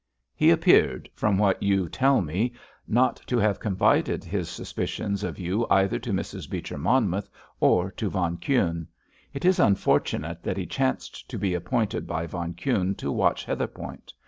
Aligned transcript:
He 0.33 0.49
appears, 0.49 1.05
from 1.13 1.37
what 1.37 1.61
you 1.61 1.87
tell 1.87 2.21
me, 2.23 2.53
not 2.87 3.17
to 3.27 3.37
have 3.37 3.59
confided 3.59 4.23
his 4.23 4.49
suspicions 4.49 5.23
of 5.23 5.37
you 5.37 5.67
either 5.69 5.99
to 5.99 6.11
Mrs. 6.11 6.49
Beecher 6.49 6.79
Monmouth 6.79 7.29
or 7.59 7.91
to 7.91 8.09
von 8.09 8.37
Kuhne. 8.37 8.87
It 9.31 9.45
is 9.45 9.59
unfortunate 9.59 10.41
that 10.41 10.57
he 10.57 10.65
chanced 10.65 11.29
to 11.29 11.37
be 11.37 11.53
appointed 11.53 12.07
by 12.07 12.25
von 12.25 12.55
Kuhne 12.55 12.95
to 12.97 13.11
watch 13.11 13.45
Heatherpoint. 13.45 14.11